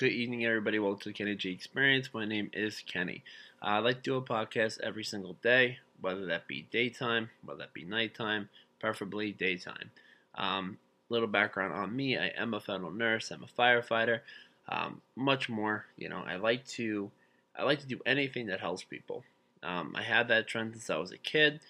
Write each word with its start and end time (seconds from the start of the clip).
Good 0.00 0.12
evening, 0.12 0.46
everybody. 0.46 0.78
Welcome 0.78 1.00
to 1.00 1.08
the 1.10 1.12
Kenny 1.12 1.34
G 1.34 1.50
Experience. 1.50 2.08
My 2.14 2.24
name 2.24 2.50
is 2.54 2.82
Kenny. 2.86 3.22
I 3.60 3.80
like 3.80 3.96
to 3.96 4.02
do 4.02 4.16
a 4.16 4.22
podcast 4.22 4.80
every 4.80 5.04
single 5.04 5.34
day, 5.42 5.76
whether 6.00 6.24
that 6.24 6.48
be 6.48 6.66
daytime, 6.70 7.28
whether 7.44 7.58
that 7.58 7.74
be 7.74 7.84
nighttime, 7.84 8.48
preferably 8.80 9.32
daytime. 9.32 9.90
Um, 10.36 10.78
little 11.10 11.28
background 11.28 11.74
on 11.74 11.94
me: 11.94 12.16
I 12.16 12.28
am 12.28 12.54
a 12.54 12.60
federal 12.60 12.90
nurse. 12.90 13.30
I'm 13.30 13.44
a 13.44 13.60
firefighter. 13.60 14.20
Um, 14.70 15.02
much 15.16 15.50
more. 15.50 15.84
You 15.98 16.08
know, 16.08 16.24
I 16.26 16.36
like 16.36 16.66
to 16.68 17.10
I 17.54 17.64
like 17.64 17.80
to 17.80 17.86
do 17.86 18.00
anything 18.06 18.46
that 18.46 18.60
helps 18.60 18.82
people. 18.82 19.22
Um, 19.62 19.94
I 19.94 20.02
had 20.02 20.28
that 20.28 20.46
trend 20.46 20.72
since 20.72 20.88
I 20.88 20.96
was 20.96 21.12
a 21.12 21.18
kid, 21.18 21.60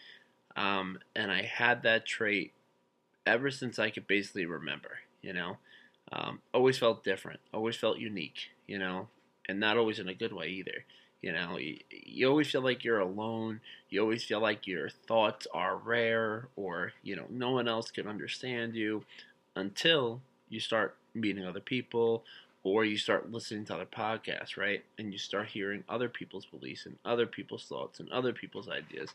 um, 0.54 1.00
and 1.16 1.32
I 1.32 1.42
had 1.42 1.82
that 1.82 2.06
trait 2.06 2.52
ever 3.26 3.50
since 3.50 3.80
I 3.80 3.90
could 3.90 4.06
basically 4.06 4.46
remember. 4.46 5.00
You 5.20 5.32
know. 5.32 5.56
Um, 6.12 6.40
always 6.52 6.78
felt 6.78 7.04
different, 7.04 7.40
always 7.54 7.76
felt 7.76 7.98
unique, 7.98 8.50
you 8.66 8.78
know, 8.78 9.08
and 9.48 9.60
not 9.60 9.76
always 9.76 9.98
in 9.98 10.08
a 10.08 10.14
good 10.14 10.32
way 10.32 10.48
either. 10.48 10.84
You 11.22 11.32
know, 11.32 11.58
you, 11.58 11.78
you 11.90 12.28
always 12.28 12.50
feel 12.50 12.62
like 12.62 12.82
you're 12.82 13.00
alone. 13.00 13.60
You 13.90 14.00
always 14.00 14.24
feel 14.24 14.40
like 14.40 14.66
your 14.66 14.88
thoughts 14.88 15.46
are 15.52 15.76
rare 15.76 16.48
or, 16.56 16.92
you 17.02 17.14
know, 17.14 17.26
no 17.28 17.50
one 17.50 17.68
else 17.68 17.90
can 17.90 18.06
understand 18.06 18.74
you 18.74 19.04
until 19.54 20.22
you 20.48 20.60
start 20.60 20.96
meeting 21.14 21.44
other 21.44 21.60
people 21.60 22.24
or 22.62 22.84
you 22.84 22.96
start 22.96 23.30
listening 23.30 23.64
to 23.66 23.74
other 23.74 23.86
podcasts, 23.86 24.56
right? 24.56 24.84
And 24.98 25.12
you 25.12 25.18
start 25.18 25.48
hearing 25.48 25.84
other 25.88 26.08
people's 26.08 26.46
beliefs 26.46 26.86
and 26.86 26.96
other 27.04 27.26
people's 27.26 27.64
thoughts 27.64 28.00
and 28.00 28.10
other 28.10 28.32
people's 28.32 28.68
ideas. 28.68 29.10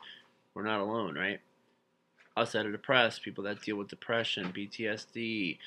We're 0.53 0.63
not 0.63 0.79
alone, 0.79 1.15
right? 1.15 1.39
Outside 2.37 2.65
of 2.65 2.71
depressed, 2.71 3.23
people 3.23 3.43
that 3.45 3.61
deal 3.61 3.77
with 3.77 3.87
depression, 3.87 4.51
PTSD, 4.55 5.57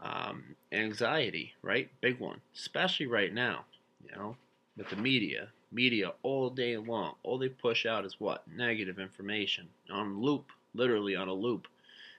um, 0.00 0.56
anxiety, 0.72 1.54
right? 1.62 1.90
Big 2.00 2.18
one, 2.18 2.40
especially 2.54 3.06
right 3.06 3.32
now, 3.32 3.64
you 4.04 4.14
know, 4.16 4.36
with 4.76 4.88
the 4.90 4.96
media. 4.96 5.48
Media 5.70 6.12
all 6.22 6.48
day 6.48 6.78
long, 6.78 7.14
all 7.22 7.36
they 7.36 7.48
push 7.48 7.84
out 7.84 8.06
is 8.06 8.16
what? 8.18 8.44
Negative 8.48 8.98
information 8.98 9.68
on 9.90 10.22
loop, 10.22 10.46
literally 10.74 11.14
on 11.14 11.28
a 11.28 11.34
loop, 11.34 11.68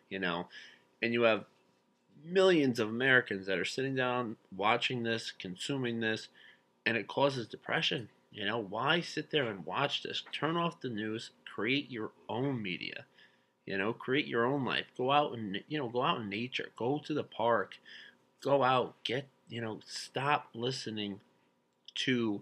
you 0.10 0.20
know. 0.20 0.48
And 1.02 1.14
you 1.14 1.24
have 1.24 1.46
millions 2.24 2.80
of 2.80 2.90
Americans 2.90 3.48
that 3.48 3.58
are 3.58 3.66
sitting 3.66 3.96
down 3.96 4.36
watching 4.56 5.02
this, 5.02 5.32
consuming 5.32 6.00
this, 6.00 6.28
and 6.86 6.96
it 6.96 7.08
causes 7.08 7.48
depression. 7.48 8.10
You 8.32 8.46
know, 8.46 8.60
why 8.60 9.02
sit 9.02 9.32
there 9.32 9.50
and 9.50 9.66
watch 9.66 10.04
this? 10.04 10.24
Turn 10.32 10.56
off 10.56 10.82
the 10.82 10.90
news, 10.90 11.32
create 11.52 11.90
your 11.90 12.12
own 12.28 12.62
media. 12.62 13.06
You 13.70 13.78
know, 13.78 13.94
create 13.94 14.26
your 14.26 14.48
own 14.48 14.66
life. 14.66 14.88
Go 14.98 15.12
out 15.12 15.38
and 15.38 15.62
you 15.68 15.78
know, 15.78 15.90
go 15.90 16.02
out 16.02 16.22
in 16.22 16.28
nature. 16.28 16.70
Go 16.76 17.00
to 17.06 17.14
the 17.14 17.24
park. 17.24 17.76
Go 18.42 18.64
out. 18.64 18.96
Get 19.04 19.28
you 19.48 19.62
know, 19.62 19.80
stop 19.86 20.48
listening 20.56 21.20
to 22.06 22.42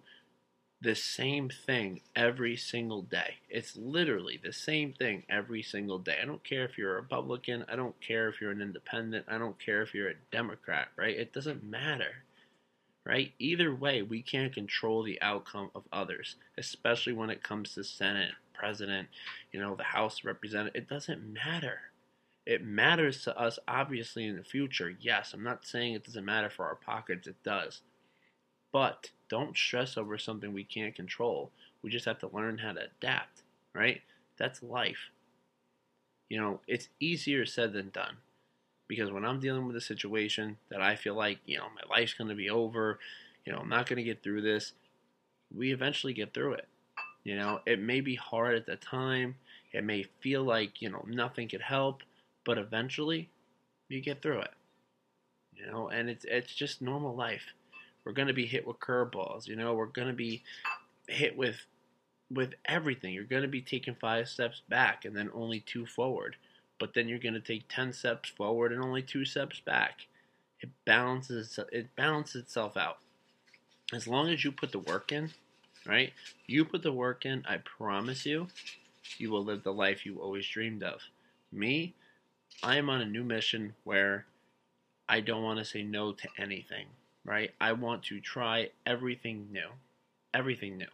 the 0.80 0.95
same 0.95 1.50
thing 1.50 2.00
every 2.16 2.55
single 2.55 3.02
day. 3.02 3.36
It's 3.50 3.75
literally 3.75 4.39
the 4.42 4.53
same 4.53 4.94
thing 4.94 5.23
every 5.28 5.64
single 5.64 6.00
day. 6.00 6.17
I 6.22 6.25
don't 6.25 6.44
care 6.45 6.64
if 6.64 6.78
you're 6.78 6.98
a 6.98 7.02
Republican, 7.02 7.66
I 7.67 7.75
don't 7.75 8.00
care 8.00 8.30
if 8.30 8.39
you're 8.39 8.52
an 8.52 8.61
independent, 8.61 9.25
I 9.28 9.38
don't 9.38 9.59
care 9.59 9.81
if 9.81 9.94
you're 9.94 10.09
a 10.09 10.22
Democrat, 10.31 10.89
right? 10.95 11.17
It 11.17 11.33
doesn't 11.33 11.64
matter. 11.64 12.23
Right? 13.05 13.31
Either 13.39 13.73
way, 13.73 14.02
we 14.02 14.22
can't 14.22 14.53
control 14.53 15.02
the 15.02 15.22
outcome 15.22 15.72
of 15.73 15.83
others, 15.94 16.36
especially 16.58 17.14
when 17.14 17.30
it 17.30 17.42
comes 17.42 17.73
to 17.73 17.83
Senate 17.86 18.33
president, 18.58 19.08
you 19.52 19.60
know, 19.60 19.76
the 19.76 19.84
House 19.84 20.24
representative. 20.24 20.76
It 20.76 20.90
doesn't 20.90 21.34
matter. 21.34 21.80
It 22.45 22.64
matters 22.64 23.23
to 23.23 23.38
us, 23.38 23.60
obviously, 23.68 24.26
in 24.26 24.38
the 24.38 24.44
future. 24.44 24.95
Yes, 25.00 25.34
I'm 25.34 25.44
not 25.44 25.66
saying 25.66 25.94
it 25.94 26.06
doesn't 26.06 26.26
matter 26.26 26.50
for 26.50 26.66
our 26.66 26.76
pockets, 26.76 27.28
it 27.28 27.36
does. 27.44 27.82
But 28.72 29.12
don't 29.30 29.58
stress 29.58 29.98
over 29.98 30.17
something 30.17 30.54
we 30.54 30.64
can't 30.64 30.96
control. 30.96 31.52
We 31.82 31.90
just 31.90 32.06
have 32.06 32.20
to 32.20 32.30
learn 32.34 32.58
how 32.58 32.73
to 32.73 32.86
adapt, 32.86 33.44
right? 33.73 34.02
That's 34.38 34.64
life. 34.64 35.12
You 36.30 36.40
know, 36.40 36.62
it's 36.67 36.90
easier 37.00 37.46
said 37.46 37.73
than 37.73 37.90
done. 37.90 38.17
Because 38.88 39.12
when 39.12 39.26
I'm 39.26 39.42
dealing 39.42 39.67
with 39.67 39.76
a 39.76 39.82
situation 39.82 40.58
that 40.70 40.82
I 40.82 40.96
feel 40.96 41.16
like, 41.16 41.40
you 41.46 41.58
know, 41.58 41.67
my 41.76 41.94
life's 41.94 42.14
going 42.14 42.30
to 42.30 42.36
be 42.36 42.50
over, 42.50 43.00
you 43.46 43.52
know, 43.52 43.60
I'm 43.60 43.70
not 43.70 43.88
going 43.88 43.98
to 43.98 44.04
get 44.04 44.23
through 44.23 44.42
this, 44.42 44.73
we 45.54 45.73
eventually 45.73 46.14
get 46.14 46.34
through 46.34 46.54
it. 46.54 46.67
You 47.27 47.36
know, 47.36 47.60
it 47.65 47.82
may 47.82 47.99
be 47.99 48.15
hard 48.15 48.55
at 48.55 48.65
the 48.65 48.77
time. 48.77 49.36
It 49.73 49.83
may 49.83 50.04
feel 50.21 50.45
like, 50.45 50.82
you 50.82 50.89
know, 50.89 51.04
nothing 51.05 51.49
could 51.49 51.61
help, 51.61 52.02
but 52.45 52.58
eventually 52.58 53.30
you 53.89 53.99
get 53.99 54.21
through 54.21 54.39
it. 54.39 54.54
You 55.54 55.70
know, 55.70 55.89
and 55.89 56.10
it's 56.10 56.23
it's 56.23 56.55
just 56.55 56.82
normal 56.82 57.14
life. 57.17 57.43
We're 58.05 58.14
going 58.14 58.30
to 58.30 58.33
be 58.33 58.45
hit 58.45 58.66
with 58.66 58.80
curveballs, 58.80 59.45
you 59.45 59.58
know, 59.58 59.73
we're 59.73 59.87
going 59.87 60.08
to 60.08 60.14
be 60.14 60.43
hit 61.10 61.36
with 61.37 61.66
with 62.32 62.54
everything. 62.64 63.14
You're 63.14 63.26
going 63.26 63.42
to 63.42 63.49
be 63.49 63.61
taking 63.61 63.95
5 63.95 64.30
steps 64.30 64.61
back 64.70 65.04
and 65.04 65.14
then 65.14 65.30
only 65.33 65.60
2 65.60 65.86
forward. 65.86 66.37
But 66.80 66.93
then 66.93 67.10
you're 67.10 67.20
going 67.20 67.33
to 67.33 67.42
take 67.42 67.67
10 67.67 67.92
steps 67.92 68.30
forward 68.30 68.71
and 68.71 68.82
only 68.82 69.02
2 69.02 69.26
steps 69.26 69.60
back. 69.60 70.08
It 70.61 70.70
balances 70.86 71.60
it 71.73 71.93
balances 71.98 72.43
itself 72.43 72.77
out. 72.77 72.99
As 73.92 74.08
long 74.08 74.30
as 74.30 74.45
you 74.45 74.54
put 74.54 74.71
the 74.71 74.80
work 74.80 75.11
in, 75.11 75.32
right? 75.87 76.14
You 76.45 76.65
put 76.65 76.83
the 76.83 76.92
work 76.92 77.25
in, 77.25 77.43
I 77.48 77.58
promise 77.58 78.25
you, 78.25 78.48
you 79.17 79.31
will 79.31 79.43
live 79.43 79.64
the 79.64 79.73
life 79.73 80.05
you 80.05 80.20
always 80.20 80.48
dreamed 80.48 80.83
of. 80.83 81.02
Me, 81.52 81.93
I 82.61 82.77
am 82.77 82.89
on 82.89 83.02
a 83.02 83.05
new 83.05 83.23
mission 83.23 83.73
where 83.83 84.25
I 85.08 85.21
don't 85.21 85.43
want 85.43 85.59
to 85.59 85.65
say 85.65 85.83
no 85.83 86.11
to 86.11 86.27
anything, 86.37 86.87
right? 87.23 87.52
I 87.61 87.71
want 87.73 88.03
to 88.03 88.20
try 88.20 88.70
everything 88.86 89.48
new. 89.52 89.70
Everything 90.33 90.77
new. 90.77 90.87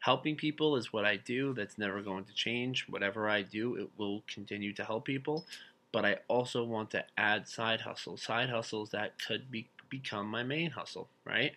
Helping 0.00 0.36
people 0.36 0.76
is 0.76 0.92
what 0.92 1.04
I 1.04 1.16
do. 1.16 1.54
That's 1.54 1.78
never 1.78 2.02
going 2.02 2.24
to 2.24 2.34
change. 2.34 2.86
Whatever 2.88 3.28
I 3.28 3.42
do, 3.42 3.76
it 3.76 3.90
will 3.96 4.22
continue 4.26 4.72
to 4.74 4.84
help 4.84 5.04
people. 5.04 5.46
But 5.92 6.04
I 6.04 6.18
also 6.28 6.64
want 6.64 6.90
to 6.90 7.04
add 7.16 7.48
side 7.48 7.82
hustles, 7.82 8.20
side 8.20 8.50
hustles 8.50 8.90
that 8.90 9.14
could 9.24 9.50
be, 9.50 9.68
become 9.88 10.28
my 10.28 10.42
main 10.42 10.72
hustle, 10.72 11.08
right? 11.24 11.52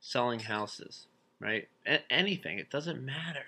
Selling 0.00 0.40
houses, 0.40 1.06
right? 1.42 1.68
A- 1.86 2.12
anything, 2.12 2.58
it 2.58 2.70
doesn't 2.70 3.04
matter. 3.04 3.44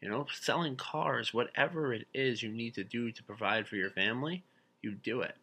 You 0.00 0.08
know, 0.08 0.26
selling 0.32 0.76
cars, 0.76 1.34
whatever 1.34 1.92
it 1.92 2.06
is 2.14 2.42
you 2.42 2.50
need 2.50 2.74
to 2.74 2.84
do 2.84 3.12
to 3.12 3.22
provide 3.22 3.68
for 3.68 3.76
your 3.76 3.90
family, 3.90 4.42
you 4.80 4.92
do 4.92 5.20
it. 5.20 5.36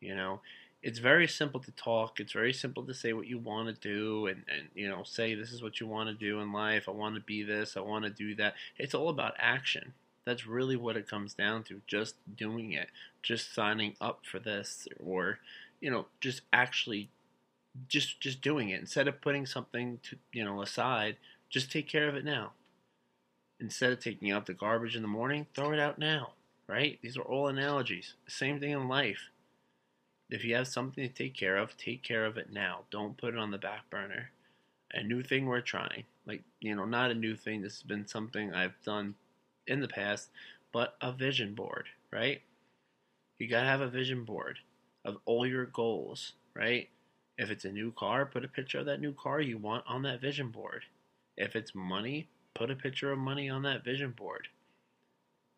You 0.00 0.16
know, 0.16 0.40
it's 0.82 0.98
very 0.98 1.28
simple 1.28 1.60
to 1.60 1.70
talk. 1.70 2.18
It's 2.18 2.32
very 2.32 2.52
simple 2.52 2.82
to 2.82 2.92
say 2.94 3.12
what 3.12 3.28
you 3.28 3.38
want 3.38 3.68
to 3.68 3.88
do 3.88 4.26
and, 4.26 4.42
and 4.48 4.68
you 4.74 4.88
know, 4.88 5.04
say 5.04 5.34
this 5.34 5.52
is 5.52 5.62
what 5.62 5.78
you 5.78 5.86
want 5.86 6.08
to 6.08 6.14
do 6.14 6.40
in 6.40 6.52
life. 6.52 6.88
I 6.88 6.90
want 6.90 7.14
to 7.14 7.20
be 7.20 7.44
this. 7.44 7.76
I 7.76 7.80
want 7.80 8.04
to 8.04 8.10
do 8.10 8.34
that. 8.34 8.54
It's 8.76 8.94
all 8.94 9.08
about 9.08 9.34
action. 9.38 9.92
That's 10.24 10.46
really 10.46 10.76
what 10.76 10.96
it 10.96 11.08
comes 11.08 11.34
down 11.34 11.62
to. 11.64 11.82
Just 11.86 12.16
doing 12.36 12.72
it. 12.72 12.88
Just 13.22 13.54
signing 13.54 13.94
up 14.00 14.22
for 14.24 14.40
this 14.40 14.88
or, 15.04 15.38
you 15.80 15.90
know, 15.90 16.06
just 16.20 16.42
actually 16.52 17.10
just 17.88 18.20
just 18.20 18.40
doing 18.40 18.68
it. 18.70 18.80
Instead 18.80 19.08
of 19.08 19.20
putting 19.20 19.46
something 19.46 19.98
to 20.02 20.16
you 20.32 20.44
know 20.44 20.62
aside 20.62 21.16
just 21.50 21.70
take 21.70 21.88
care 21.88 22.08
of 22.08 22.14
it 22.14 22.24
now. 22.24 22.52
Instead 23.60 23.92
of 23.92 24.00
taking 24.00 24.30
out 24.30 24.46
the 24.46 24.54
garbage 24.54 24.96
in 24.96 25.02
the 25.02 25.08
morning 25.08 25.46
throw 25.54 25.72
it 25.72 25.78
out 25.78 25.98
now 25.98 26.32
right? 26.68 26.98
These 27.02 27.16
are 27.16 27.22
all 27.22 27.48
analogies. 27.48 28.14
Same 28.26 28.58
thing 28.58 28.70
in 28.70 28.88
life. 28.88 29.28
If 30.30 30.44
you 30.44 30.54
have 30.54 30.68
something 30.68 31.06
to 31.06 31.12
take 31.12 31.34
care 31.34 31.56
of 31.56 31.76
take 31.76 32.02
care 32.02 32.24
of 32.24 32.38
it 32.38 32.52
now. 32.52 32.80
Don't 32.90 33.16
put 33.16 33.34
it 33.34 33.38
on 33.38 33.50
the 33.50 33.58
back 33.58 33.88
burner. 33.90 34.30
A 34.94 35.02
new 35.02 35.22
thing 35.22 35.46
we're 35.46 35.60
trying. 35.60 36.04
Like 36.26 36.42
you 36.60 36.74
know 36.74 36.84
not 36.84 37.10
a 37.10 37.14
new 37.14 37.36
thing. 37.36 37.62
This 37.62 37.74
has 37.74 37.82
been 37.82 38.06
something 38.06 38.54
i've 38.54 38.80
done 38.84 39.14
in 39.66 39.80
the 39.80 39.88
past 39.88 40.28
but 40.72 40.96
a 41.00 41.12
vision 41.12 41.54
board 41.54 41.86
right? 42.10 42.42
You 43.38 43.48
got 43.48 43.62
to 43.62 43.66
have 43.66 43.80
a 43.80 43.88
vision 43.88 44.24
board 44.24 44.58
of 45.04 45.18
all 45.24 45.46
your 45.46 45.66
goals 45.66 46.32
right 46.54 46.88
if 47.38 47.50
it's 47.50 47.64
a 47.64 47.72
new 47.72 47.92
car, 47.92 48.26
put 48.26 48.44
a 48.44 48.48
picture 48.48 48.78
of 48.78 48.86
that 48.86 49.00
new 49.00 49.12
car 49.12 49.40
you 49.40 49.58
want 49.58 49.84
on 49.86 50.02
that 50.02 50.20
vision 50.20 50.48
board. 50.48 50.84
If 51.36 51.56
it's 51.56 51.74
money, 51.74 52.28
put 52.54 52.70
a 52.70 52.76
picture 52.76 53.10
of 53.10 53.18
money 53.18 53.48
on 53.48 53.62
that 53.62 53.84
vision 53.84 54.10
board. 54.10 54.48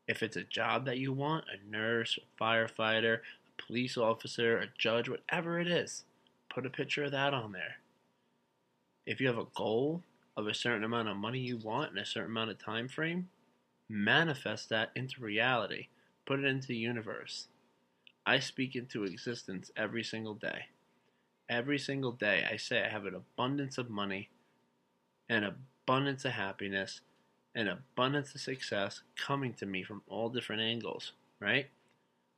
If 0.06 0.22
it's 0.22 0.36
a 0.36 0.44
job 0.44 0.84
that 0.84 0.98
you 0.98 1.12
want, 1.12 1.46
a 1.48 1.70
nurse, 1.70 2.18
a 2.18 2.42
firefighter, 2.42 3.18
a 3.18 3.62
police 3.62 3.96
officer, 3.96 4.58
a 4.58 4.68
judge, 4.78 5.08
whatever 5.08 5.58
it 5.58 5.66
is, 5.66 6.04
put 6.48 6.66
a 6.66 6.70
picture 6.70 7.04
of 7.04 7.12
that 7.12 7.34
on 7.34 7.52
there. 7.52 7.76
If 9.06 9.20
you 9.20 9.26
have 9.26 9.38
a 9.38 9.46
goal 9.54 10.02
of 10.36 10.46
a 10.46 10.54
certain 10.54 10.84
amount 10.84 11.08
of 11.08 11.16
money 11.16 11.38
you 11.38 11.56
want 11.56 11.92
in 11.92 11.98
a 11.98 12.06
certain 12.06 12.30
amount 12.30 12.50
of 12.50 12.58
time 12.58 12.88
frame, 12.88 13.28
manifest 13.88 14.68
that 14.68 14.90
into 14.94 15.22
reality. 15.22 15.88
Put 16.26 16.40
it 16.40 16.46
into 16.46 16.68
the 16.68 16.76
universe. 16.76 17.48
I 18.26 18.38
speak 18.38 18.74
into 18.74 19.04
existence 19.04 19.70
every 19.76 20.02
single 20.02 20.34
day. 20.34 20.66
Every 21.48 21.78
single 21.78 22.12
day, 22.12 22.46
I 22.50 22.56
say 22.56 22.82
I 22.82 22.88
have 22.88 23.04
an 23.04 23.14
abundance 23.14 23.76
of 23.76 23.90
money, 23.90 24.30
an 25.28 25.44
abundance 25.44 26.24
of 26.24 26.32
happiness, 26.32 27.00
an 27.54 27.68
abundance 27.68 28.34
of 28.34 28.40
success 28.40 29.02
coming 29.16 29.52
to 29.54 29.66
me 29.66 29.82
from 29.82 30.02
all 30.08 30.30
different 30.30 30.62
angles, 30.62 31.12
right? 31.40 31.66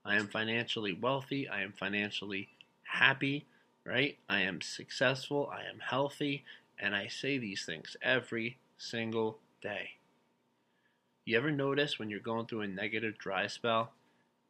I 0.04 0.16
am 0.16 0.26
financially 0.26 0.92
wealthy, 0.92 1.48
I 1.48 1.62
am 1.62 1.72
financially 1.72 2.48
happy, 2.82 3.46
right? 3.84 4.18
I 4.28 4.40
am 4.40 4.60
successful, 4.60 5.50
I 5.52 5.68
am 5.68 5.78
healthy, 5.78 6.44
and 6.78 6.94
I 6.94 7.06
say 7.06 7.38
these 7.38 7.64
things 7.64 7.96
every 8.02 8.58
single 8.76 9.38
day. 9.62 9.90
You 11.24 11.36
ever 11.36 11.50
notice 11.50 11.98
when 11.98 12.10
you're 12.10 12.20
going 12.20 12.46
through 12.46 12.62
a 12.62 12.68
negative 12.68 13.18
dry 13.18 13.46
spell 13.46 13.92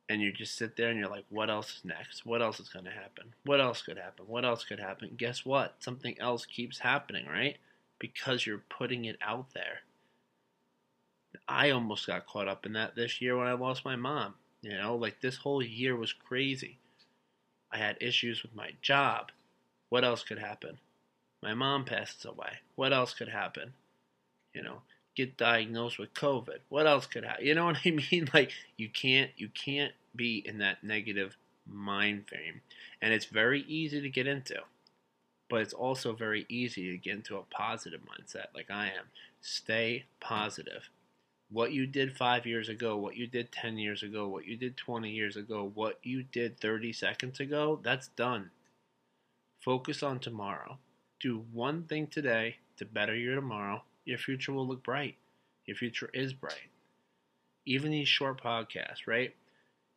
and 0.09 0.23
you 0.23 0.33
just 0.33 0.57
sit 0.57 0.77
there 0.77 0.91
and 0.91 0.99
you're 0.99 1.09
like, 1.11 1.25
what 1.31 1.51
else 1.51 1.79
is 1.79 1.85
next? 1.85 2.25
What 2.25 2.43
else 2.43 2.61
is 2.61 2.69
going 2.69 2.85
to 2.85 2.91
happen? 2.91 3.35
What 3.45 3.61
else 3.61 3.83
could 3.83 3.99
happen? 3.99 4.27
What 4.29 4.45
else 4.45 4.65
could 4.65 4.79
happen? 4.79 5.11
Guess 5.17 5.45
what? 5.45 5.75
Something 5.81 6.17
else 6.21 6.47
keeps 6.47 6.79
happening, 6.79 7.27
right? 7.27 7.57
Because 7.99 8.47
you're 8.47 8.63
putting 8.69 9.05
it 9.05 9.19
out 9.21 9.47
there. 9.55 9.81
I 11.49 11.71
almost 11.71 12.07
got 12.07 12.27
caught 12.27 12.49
up 12.49 12.67
in 12.67 12.73
that 12.75 12.95
this 12.95 13.21
year 13.21 13.37
when 13.37 13.47
I 13.47 13.53
lost 13.53 13.85
my 13.85 13.97
mom. 13.97 14.35
You 14.63 14.77
know, 14.77 14.97
like 14.97 15.21
this 15.21 15.37
whole 15.37 15.63
year 15.63 15.97
was 15.97 16.13
crazy. 16.13 16.79
I 17.71 17.79
had 17.79 17.97
issues 18.01 18.43
with 18.43 18.55
my 18.55 18.71
job. 18.83 19.31
What 19.89 20.05
else 20.05 20.23
could 20.23 20.39
happen? 20.39 20.79
My 21.43 21.55
mom 21.55 21.85
passes 21.85 22.25
away. 22.25 22.61
What 22.75 22.93
else 22.93 23.13
could 23.13 23.29
happen? 23.29 23.75
You 24.55 24.63
know, 24.63 24.83
get 25.17 25.37
diagnosed 25.37 25.99
with 25.99 26.15
COVID. 26.15 26.59
What 26.69 26.87
else 26.87 27.07
could 27.07 27.25
happen? 27.25 27.45
You 27.47 27.55
know 27.55 27.65
what 27.67 27.79
I 27.85 27.91
mean? 27.91 28.29
Like 28.33 28.53
you 28.77 28.89
can't 28.89 29.31
you 29.37 29.49
can't 29.49 29.93
be 30.15 30.43
in 30.47 30.59
that 30.59 30.85
negative 30.85 31.37
mind 31.67 32.29
frame. 32.29 32.61
And 33.03 33.13
it's 33.13 33.27
very 33.27 33.63
easy 33.63 34.01
to 34.01 34.09
get 34.09 34.27
into. 34.27 34.61
But 35.49 35.63
it's 35.63 35.75
also 35.75 36.13
very 36.13 36.45
easy 36.49 36.91
to 36.91 36.99
get 36.99 37.15
into 37.15 37.37
a 37.37 37.43
positive 37.43 38.01
mindset 38.01 38.47
like 38.55 38.71
I 38.71 38.87
am. 38.87 39.07
Stay 39.41 40.05
positive. 40.21 40.91
What 41.49 41.73
you 41.73 41.87
did 41.87 42.17
5 42.17 42.45
years 42.45 42.69
ago, 42.69 42.97
what 42.97 43.17
you 43.17 43.29
did 43.29 43.53
10 43.53 43.79
years 43.79 44.03
ago, 44.03 44.27
what 44.27 44.47
you 44.47 44.57
did 44.57 44.77
20 44.77 45.09
years 45.09 45.37
ago, 45.37 45.71
what 45.73 46.01
you 46.03 46.25
did 46.25 46.59
30 46.59 46.93
seconds 46.93 47.39
ago, 47.39 47.79
that's 47.85 48.09
done. 48.09 48.51
Focus 49.61 50.03
on 50.03 50.19
tomorrow. 50.19 50.79
Do 51.21 51.45
one 51.53 51.85
thing 51.85 52.09
today 52.09 52.57
to 52.79 52.85
better 52.85 53.15
your 53.15 53.37
tomorrow 53.37 53.83
your 54.07 54.19
future 54.19 54.53
will 54.53 54.67
look 54.67 54.83
bright. 54.83 55.17
Your 55.67 55.77
future 55.77 56.09
is 56.15 56.33
bright. 56.33 56.71
Even 57.67 57.91
these 57.91 58.09
short 58.09 58.41
podcasts, 58.41 59.07
right? 59.07 59.35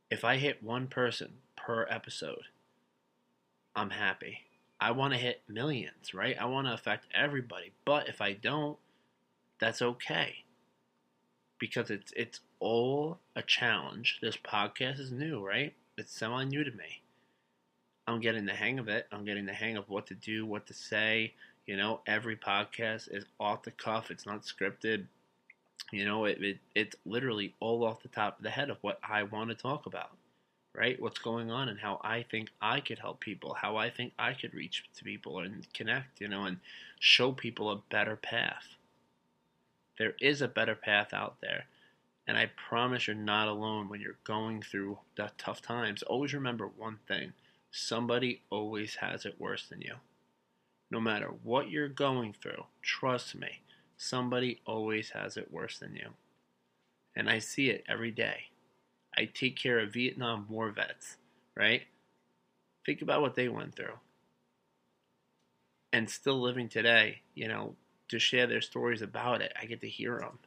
If 0.09 0.25
I 0.25 0.37
hit 0.37 0.63
one 0.63 0.87
person 0.87 1.33
per 1.55 1.85
episode, 1.89 2.45
I'm 3.75 3.91
happy. 3.91 4.39
I 4.81 4.91
want 4.91 5.13
to 5.13 5.19
hit 5.19 5.43
millions, 5.47 6.13
right? 6.13 6.35
I 6.39 6.45
want 6.45 6.67
to 6.67 6.73
affect 6.73 7.05
everybody. 7.13 7.71
But 7.85 8.09
if 8.09 8.19
I 8.19 8.33
don't, 8.33 8.77
that's 9.59 9.81
okay. 9.81 10.43
Because 11.59 11.91
it's 11.91 12.11
it's 12.15 12.39
all 12.59 13.19
a 13.35 13.43
challenge. 13.43 14.19
This 14.21 14.37
podcast 14.37 14.99
is 14.99 15.11
new, 15.11 15.45
right? 15.45 15.73
It's 15.97 16.11
semi 16.11 16.45
new 16.45 16.63
to 16.63 16.71
me. 16.71 17.01
I'm 18.07 18.21
getting 18.21 18.45
the 18.45 18.53
hang 18.53 18.79
of 18.79 18.87
it. 18.87 19.05
I'm 19.11 19.25
getting 19.25 19.45
the 19.45 19.53
hang 19.53 19.77
of 19.77 19.87
what 19.89 20.07
to 20.07 20.15
do, 20.15 20.45
what 20.45 20.65
to 20.67 20.73
say, 20.73 21.33
you 21.65 21.77
know, 21.77 22.01
every 22.07 22.35
podcast 22.35 23.13
is 23.15 23.25
off 23.39 23.63
the 23.63 23.71
cuff. 23.71 24.11
It's 24.11 24.25
not 24.25 24.43
scripted. 24.43 25.05
You 25.91 26.05
know, 26.05 26.25
it, 26.25 26.41
it 26.43 26.57
it's 26.75 26.95
literally 27.05 27.53
all 27.59 27.83
off 27.83 28.01
the 28.01 28.09
top 28.09 28.37
of 28.37 28.43
the 28.43 28.49
head 28.49 28.69
of 28.69 28.77
what 28.81 28.99
I 29.07 29.23
want 29.23 29.49
to 29.49 29.55
talk 29.55 29.85
about, 29.85 30.11
right? 30.75 31.01
What's 31.01 31.19
going 31.19 31.51
on 31.51 31.69
and 31.69 31.79
how 31.79 31.99
I 32.03 32.23
think 32.23 32.49
I 32.61 32.79
could 32.79 32.99
help 32.99 33.19
people, 33.19 33.53
how 33.53 33.77
I 33.77 33.89
think 33.89 34.13
I 34.19 34.33
could 34.33 34.53
reach 34.53 34.83
to 34.97 35.03
people 35.03 35.39
and 35.39 35.65
connect, 35.73 36.21
you 36.21 36.27
know, 36.27 36.43
and 36.45 36.57
show 36.99 37.31
people 37.31 37.71
a 37.71 37.81
better 37.89 38.15
path. 38.15 38.75
There 39.97 40.15
is 40.19 40.41
a 40.41 40.47
better 40.47 40.75
path 40.75 41.13
out 41.13 41.37
there. 41.41 41.65
And 42.27 42.37
I 42.37 42.51
promise 42.69 43.07
you're 43.07 43.15
not 43.15 43.47
alone 43.47 43.89
when 43.89 44.01
you're 44.01 44.15
going 44.23 44.61
through 44.61 44.99
the 45.15 45.31
tough 45.37 45.61
times. 45.63 46.03
Always 46.03 46.33
remember 46.33 46.67
one 46.67 46.99
thing 47.07 47.33
somebody 47.71 48.41
always 48.49 48.95
has 48.95 49.25
it 49.25 49.39
worse 49.39 49.67
than 49.67 49.81
you. 49.81 49.95
No 50.91 50.99
matter 50.99 51.31
what 51.43 51.69
you're 51.69 51.87
going 51.87 52.33
through, 52.33 52.65
trust 52.81 53.35
me, 53.35 53.61
somebody 53.97 54.59
always 54.65 55.11
has 55.11 55.37
it 55.37 55.51
worse 55.51 55.77
than 55.77 55.95
you. 55.95 56.09
And 57.15 57.29
I 57.29 57.39
see 57.39 57.69
it 57.69 57.83
every 57.87 58.11
day. 58.11 58.45
I 59.15 59.25
take 59.25 59.55
care 59.55 59.79
of 59.79 59.93
Vietnam 59.93 60.45
War 60.49 60.71
vets, 60.71 61.17
right? 61.55 61.83
Think 62.85 63.01
about 63.01 63.21
what 63.21 63.35
they 63.35 63.49
went 63.49 63.75
through. 63.75 63.99
And 65.91 66.09
still 66.09 66.39
living 66.39 66.69
today, 66.69 67.21
you 67.35 67.47
know, 67.47 67.75
to 68.09 68.19
share 68.19 68.47
their 68.47 68.61
stories 68.61 69.01
about 69.01 69.41
it, 69.41 69.53
I 69.59 69.65
get 69.65 69.81
to 69.81 69.89
hear 69.89 70.19
them. 70.19 70.39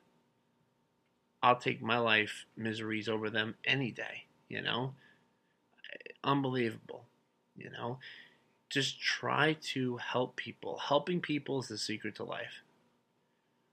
I'll 1.43 1.56
take 1.56 1.83
my 1.83 1.99
life 1.99 2.47
miseries 2.56 3.09
over 3.09 3.29
them 3.29 3.56
any 3.65 3.91
day, 3.91 4.25
you 4.49 4.62
know? 4.62 4.94
Unbelievable, 6.25 7.05
you 7.56 7.71
know? 7.71 7.99
Just 8.73 8.99
try 8.99 9.53
to 9.61 9.99
help 9.99 10.35
people. 10.35 10.79
Helping 10.79 11.21
people 11.21 11.61
is 11.61 11.69
the 11.69 11.77
secret 11.77 12.15
to 12.17 12.25
life. 12.25 12.63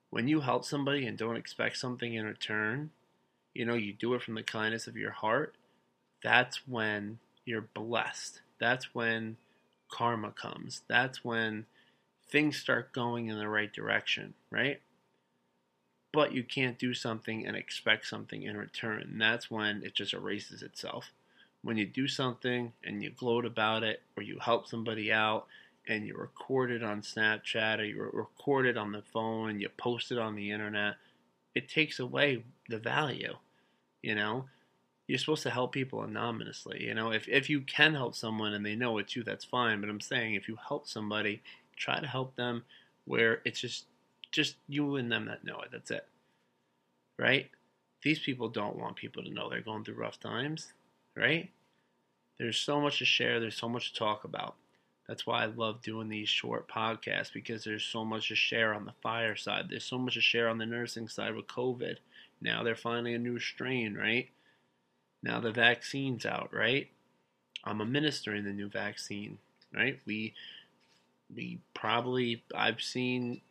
When 0.10 0.28
you 0.28 0.42
help 0.42 0.66
somebody 0.66 1.07
and 1.07 1.18
don't 1.18 1.38
expect 1.38 1.78
something 1.78 2.13
in 2.13 2.25
return, 2.25 2.90
you 3.54 3.63
know, 3.66 3.75
you 3.75 3.94
do 3.94 4.13
it 4.13 4.22
from 4.22 4.36
the 4.36 4.44
kindness 4.44 4.88
of 4.88 4.98
your 4.98 5.12
heart, 5.12 5.56
that's 6.22 6.68
when 6.68 7.19
you're 7.46 7.69
blessed. 7.74 8.42
That's 8.60 8.94
when 8.94 9.38
karma 9.90 10.31
comes. 10.31 10.81
That's 10.90 11.24
when 11.24 11.66
things 12.30 12.57
start 12.57 12.92
going 12.92 13.28
in 13.28 13.40
the 13.40 13.48
right 13.48 13.72
direction, 13.72 14.34
right? 14.52 14.81
But 16.12 16.34
you 16.34 16.44
can't 16.44 16.78
do 16.78 16.94
something 16.94 17.48
and 17.48 17.56
expect 17.56 18.06
something 18.06 18.44
in 18.44 18.57
return. 18.57 19.16
That's 19.18 19.50
when 19.50 19.81
it 19.81 19.94
just 19.95 20.13
erases 20.13 20.62
itself 20.62 21.12
when 21.61 21.77
you 21.77 21.85
do 21.85 22.07
something 22.07 22.71
and 22.83 23.03
you 23.03 23.09
gloat 23.11 23.45
about 23.45 23.83
it 23.83 24.01
or 24.15 24.23
you 24.23 24.38
help 24.39 24.67
somebody 24.67 25.11
out 25.11 25.47
and 25.88 26.06
you 26.06 26.15
record 26.15 26.71
it 26.71 26.83
on 26.83 27.01
Snapchat 27.01 27.79
or 27.79 27.83
you 27.83 28.09
record 28.13 28.65
it 28.65 28.77
on 28.77 28.91
the 28.91 29.01
phone 29.01 29.59
you 29.59 29.69
post 29.69 30.11
it 30.11 30.17
on 30.17 30.35
the 30.35 30.51
internet, 30.51 30.95
it 31.56 31.67
takes 31.67 32.00
away 32.00 32.44
the 32.69 32.77
value. 32.77 33.33
You 34.01 34.15
know, 34.15 34.45
you're 35.07 35.17
supposed 35.17 35.44
to 35.44 35.50
help 35.50 35.73
people 35.73 36.03
anonymously. 36.03 36.83
You 36.83 36.94
know, 36.94 37.11
if, 37.11 37.27
if 37.27 37.50
you 37.50 37.61
can 37.61 37.95
help 37.95 38.15
someone 38.15 38.53
and 38.53 38.65
they 38.65 38.75
know 38.75 38.97
it's 38.97 39.15
you, 39.15 39.23
that's 39.23 39.44
fine. 39.44 39.81
But 39.81 39.89
I'm 39.89 40.00
saying 40.00 40.35
if 40.35 40.47
you 40.47 40.57
help 40.67 40.88
somebody, 40.88 41.41
try 41.75 42.00
to 42.00 42.07
help 42.07 42.35
them 42.35 42.63
where 43.06 43.41
it's 43.44 43.59
just 43.59 43.85
just 44.31 44.57
you 44.68 44.95
and 44.95 45.11
them 45.11 45.25
that 45.25 45.44
know 45.44 45.59
it. 45.61 45.69
That's 45.71 45.89
it. 45.89 46.06
Right? 47.18 47.49
These 48.04 48.19
people 48.19 48.47
don't 48.47 48.78
want 48.78 48.95
people 48.95 49.23
to 49.23 49.33
know 49.33 49.49
they're 49.49 49.61
going 49.61 49.83
through 49.83 49.95
rough 49.95 50.19
times 50.19 50.71
right? 51.16 51.49
There's 52.37 52.57
so 52.57 52.80
much 52.80 52.99
to 52.99 53.06
share, 53.06 53.39
there's 53.39 53.57
so 53.57 53.69
much 53.69 53.94
to 53.94 53.99
talk 53.99 54.23
about. 54.23 54.56
That's 55.07 55.25
why 55.25 55.44
I 55.44 55.47
love 55.47 55.81
doing 55.81 56.07
these 56.07 56.30
short 56.30 56.69
podcasts 56.69 57.33
because 57.33 57.63
there's 57.63 57.83
so 57.83 58.06
much 58.06 58.28
to 58.28 58.35
share 58.35 58.75
on 58.75 58.85
the 58.85 58.94
fire 59.01 59.35
side. 59.35 59.66
There's 59.69 59.83
so 59.83 59.97
much 59.97 60.13
to 60.13 60.21
share 60.21 60.47
on 60.47 60.59
the 60.59 60.68
nursing 60.68 61.07
side 61.07 61.35
with 61.35 61.47
COVID. 61.47 61.95
Now 62.42 62.63
they're 62.63 62.75
finding 62.75 63.16
a 63.16 63.19
new 63.19 63.39
strain, 63.39 63.95
right? 63.95 64.30
Now 65.23 65.39
the 65.39 65.51
vaccine's 65.51 66.25
out, 66.25 66.54
right? 66.54 66.89
I'm 67.63 67.81
administering 67.81 68.45
the 68.45 68.54
new 68.54 68.69
vaccine, 68.69 69.39
right? 69.73 69.99
We 70.06 70.33
we 71.35 71.59
probably 71.73 72.44
I've 72.56 72.81
seen 72.81 73.42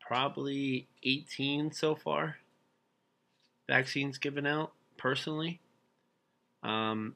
probably 0.00 0.86
18 1.02 1.72
so 1.72 1.94
far 1.94 2.36
vaccines 3.68 4.18
given 4.18 4.46
out 4.46 4.72
personally. 4.96 5.60
Um, 6.64 7.14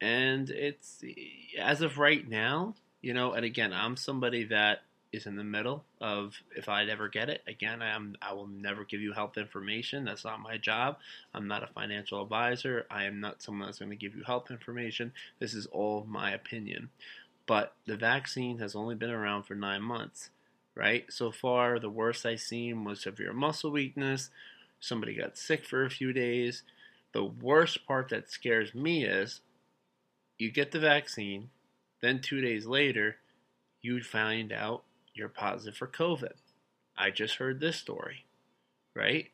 and 0.00 0.48
it's 0.50 1.02
as 1.58 1.82
of 1.82 1.98
right 1.98 2.26
now, 2.28 2.74
you 3.00 3.14
know, 3.14 3.32
and 3.32 3.44
again, 3.44 3.72
I'm 3.72 3.96
somebody 3.96 4.44
that 4.44 4.82
is 5.12 5.26
in 5.26 5.36
the 5.36 5.44
middle 5.44 5.84
of 6.00 6.36
if 6.56 6.68
I'd 6.68 6.88
ever 6.88 7.08
get 7.08 7.28
it. 7.28 7.42
Again, 7.46 7.82
I 7.82 7.94
am 7.94 8.16
I 8.22 8.32
will 8.32 8.46
never 8.46 8.84
give 8.84 9.00
you 9.00 9.12
health 9.12 9.36
information. 9.36 10.04
That's 10.04 10.24
not 10.24 10.40
my 10.40 10.56
job. 10.56 10.98
I'm 11.34 11.48
not 11.48 11.64
a 11.64 11.66
financial 11.68 12.22
advisor. 12.22 12.86
I 12.90 13.04
am 13.04 13.20
not 13.20 13.42
someone 13.42 13.66
that's 13.66 13.80
going 13.80 13.90
to 13.90 13.96
give 13.96 14.14
you 14.14 14.22
health 14.22 14.50
information. 14.50 15.12
This 15.40 15.54
is 15.54 15.66
all 15.66 16.06
my 16.08 16.30
opinion. 16.30 16.90
But 17.46 17.74
the 17.86 17.96
vaccine 17.96 18.58
has 18.58 18.76
only 18.76 18.94
been 18.94 19.10
around 19.10 19.42
for 19.42 19.56
nine 19.56 19.82
months, 19.82 20.30
right? 20.76 21.04
So 21.10 21.32
far, 21.32 21.80
the 21.80 21.90
worst 21.90 22.24
I've 22.24 22.40
seen 22.40 22.84
was 22.84 23.00
severe 23.00 23.32
muscle 23.32 23.72
weakness. 23.72 24.30
Somebody 24.78 25.14
got 25.14 25.36
sick 25.36 25.64
for 25.64 25.84
a 25.84 25.90
few 25.90 26.12
days. 26.12 26.62
The 27.12 27.24
worst 27.24 27.86
part 27.86 28.08
that 28.10 28.30
scares 28.30 28.74
me 28.74 29.04
is 29.04 29.40
you 30.38 30.50
get 30.50 30.70
the 30.70 30.78
vaccine, 30.78 31.50
then 32.00 32.20
two 32.20 32.40
days 32.40 32.66
later, 32.66 33.16
you 33.82 34.02
find 34.02 34.52
out 34.52 34.84
you're 35.14 35.28
positive 35.28 35.76
for 35.76 35.86
COVID. 35.86 36.32
I 36.96 37.10
just 37.10 37.36
heard 37.36 37.60
this 37.60 37.76
story, 37.76 38.24
right? 38.94 39.30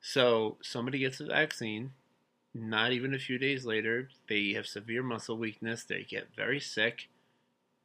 So 0.00 0.56
somebody 0.62 0.98
gets 0.98 1.18
the 1.18 1.26
vaccine, 1.26 1.92
not 2.54 2.92
even 2.92 3.14
a 3.14 3.18
few 3.18 3.38
days 3.38 3.64
later, 3.64 4.08
they 4.28 4.52
have 4.54 4.66
severe 4.66 5.02
muscle 5.02 5.36
weakness, 5.36 5.84
they 5.84 6.02
get 6.02 6.34
very 6.34 6.60
sick, 6.60 7.08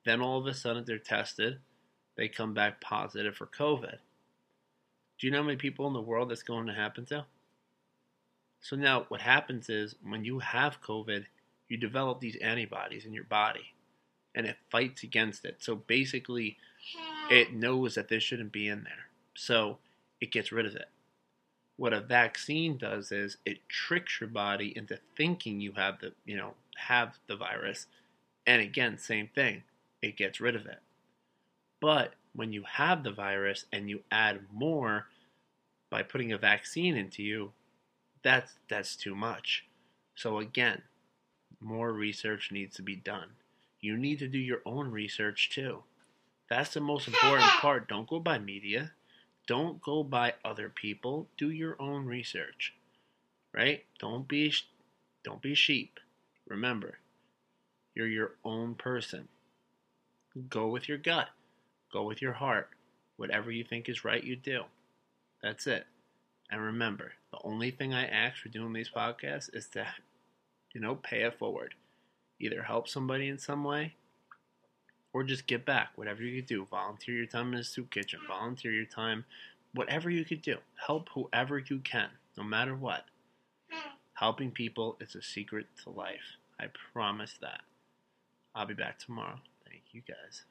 then 0.06 0.22
all 0.22 0.40
of 0.40 0.48
a 0.48 0.54
sudden 0.54 0.86
they're 0.86 0.98
tested, 0.98 1.60
they 2.16 2.28
come 2.28 2.54
back 2.54 2.82
positive 2.82 3.36
for 3.36 3.48
COVID. 3.48 3.98
Do 5.20 5.28
you 5.28 5.32
know 5.32 5.40
how 5.40 5.46
many 5.46 5.58
people 5.58 5.88
in 5.88 5.94
the 5.94 6.02
world 6.02 6.30
that's 6.30 6.44
going 6.44 6.68
to 6.68 6.74
happen 6.74 7.06
to? 7.08 7.26
So 8.64 8.76
now 8.76 9.06
what 9.10 9.22
happens 9.22 9.70
is 9.70 9.96
when 10.02 10.26
you 10.26 10.40
have 10.40 10.82
COVID, 10.82 11.26
you 11.70 11.78
develop 11.78 12.22
these 12.22 12.38
antibodies 12.38 13.06
in 13.06 13.14
your 13.14 13.26
body. 13.26 13.74
and 14.36 14.46
it 14.46 14.58
fights 14.70 15.04
against 15.04 15.46
it. 15.46 15.58
So 15.60 15.76
basically, 15.76 16.58
it 17.30 17.54
knows 17.54 17.96
that 17.96 18.10
this 18.10 18.24
shouldn't 18.24 18.52
be 18.52 18.68
in 18.68 18.84
there. 18.84 19.08
So 19.36 19.78
it 20.20 20.32
gets 20.32 20.52
rid 20.52 20.66
of 20.66 20.76
it. 20.76 20.90
What 21.78 21.94
a 21.94 22.02
vaccine 22.02 22.78
does 22.78 23.12
is 23.12 23.38
it 23.46 23.68
tricks 23.68 24.20
your 24.22 24.30
body 24.30 24.74
into 24.76 25.00
thinking 25.18 25.60
you 25.60 25.74
have 25.74 26.00
the, 26.00 26.14
you 26.26 26.38
know, 26.38 26.54
have 26.78 27.18
the 27.28 27.36
virus. 27.36 27.88
And 28.46 28.62
again, 28.62 28.98
same 28.98 29.30
thing. 29.34 29.64
It 30.02 30.18
gets 30.18 30.40
rid 30.40 30.56
of 30.56 30.66
it. 30.66 30.80
But 31.80 32.14
when 32.36 32.54
you 32.54 32.64
have 32.64 33.04
the 33.04 33.12
virus 33.12 33.66
and 33.72 33.90
you 33.90 34.02
add 34.12 34.42
more 34.52 35.08
by 35.90 36.04
putting 36.04 36.32
a 36.32 36.38
vaccine 36.38 36.96
into 36.96 37.24
you, 37.24 37.52
that's 38.24 38.54
that's 38.70 38.96
too 38.96 39.16
much. 39.16 39.66
So 40.16 40.40
again, 40.40 40.82
more 41.60 41.92
research 41.92 42.52
needs 42.52 42.76
to 42.76 42.82
be 42.82 42.96
done. 42.96 43.30
You 43.80 43.98
need 43.98 44.20
to 44.20 44.28
do 44.28 44.38
your 44.38 44.62
own 44.66 44.92
research 44.92 45.50
too. 45.54 45.84
That's 46.50 46.74
the 46.74 46.82
most 46.82 47.08
important 47.08 47.50
part. 47.62 47.88
Don't 47.88 48.08
go 48.08 48.20
by 48.20 48.40
media. 48.40 48.92
Don't 49.48 49.82
go 49.82 50.04
by 50.04 50.36
other 50.46 50.70
people. 50.70 51.28
Do 51.38 51.50
your 51.50 51.76
own 51.82 52.06
research. 52.06 52.74
Right? 53.54 53.84
Don't 54.00 54.28
be 54.28 54.54
don't 55.24 55.42
be 55.42 55.56
sheep. 55.56 56.00
Remember, 56.48 57.00
you're 57.96 58.08
your 58.08 58.32
own 58.44 58.76
person. 58.76 59.28
Go 60.50 60.68
with 60.68 60.90
your 60.90 60.98
gut. 60.98 61.30
Go 61.92 62.04
with 62.04 62.22
your 62.22 62.34
heart. 62.34 62.70
Whatever 63.18 63.52
you 63.52 63.64
think 63.64 63.88
is 63.88 64.04
right, 64.04 64.24
you 64.24 64.36
do. 64.36 64.64
That's 65.42 65.68
it. 65.68 65.86
And 66.54 66.62
remember, 66.62 67.14
the 67.32 67.40
only 67.44 67.72
thing 67.72 67.96
I 67.96 68.06
ask 68.06 68.38
for 68.38 68.50
doing 68.50 68.74
these 68.74 68.92
podcasts 68.96 69.50
is 69.56 69.66
to, 69.70 69.88
you 70.72 70.80
know, 70.80 70.94
pay 70.94 71.24
it 71.24 71.40
forward. 71.40 71.74
Either 72.40 72.62
help 72.62 72.88
somebody 72.88 73.28
in 73.28 73.40
some 73.40 73.64
way 73.64 73.96
or 75.14 75.24
just 75.24 75.48
give 75.48 75.66
back. 75.66 75.90
Whatever 75.96 76.22
you 76.22 76.40
could 76.40 76.48
do. 76.48 76.68
Volunteer 76.70 77.16
your 77.16 77.26
time 77.26 77.54
in 77.54 77.60
a 77.60 77.64
soup 77.64 77.90
kitchen. 77.90 78.20
Volunteer 78.28 78.72
your 78.72 78.86
time. 78.86 79.26
Whatever 79.74 80.12
you 80.12 80.24
could 80.24 80.44
do. 80.44 80.58
Help 80.86 81.10
whoever 81.16 81.58
you 81.58 81.80
can, 81.80 82.10
no 82.38 82.44
matter 82.44 82.76
what. 82.76 83.06
Helping 84.14 84.52
people 84.52 84.96
is 85.02 85.16
a 85.16 85.24
secret 85.24 85.66
to 85.84 85.90
life. 85.90 86.38
I 86.60 86.66
promise 86.94 87.34
that. 87.42 87.62
I'll 88.54 88.68
be 88.68 88.76
back 88.76 89.00
tomorrow. 89.00 89.40
Thank 89.68 89.86
you 89.92 90.04
guys. 90.08 90.44